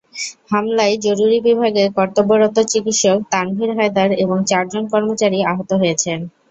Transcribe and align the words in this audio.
হামলায় 0.51 0.95
জরুরি 1.05 1.37
বিভাগে 1.47 1.83
কর্তব্যরত 1.97 2.57
চিকিৎসক 2.71 3.17
তানভির 3.31 3.71
হায়দার 3.77 4.09
এবং 4.23 4.37
চারজন 4.49 4.83
কর্মচারী 4.93 5.39
আহত 5.51 5.69
হয়েছেন। 5.81 6.19